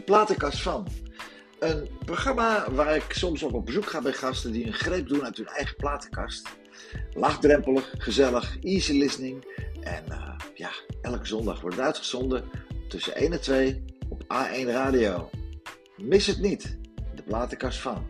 [0.00, 0.86] De platenkast van.
[1.58, 5.24] Een programma waar ik soms op op bezoek ga bij gasten die een greep doen
[5.24, 6.48] uit hun eigen platenkast.
[7.12, 9.44] Laagdrempelig, gezellig, easy listening.
[9.80, 10.70] En uh, ja,
[11.02, 12.44] elke zondag wordt het uitgezonden
[12.88, 15.30] tussen 1 en 2 op A1 Radio.
[15.96, 16.78] Mis het niet,
[17.14, 18.06] de platenkast van.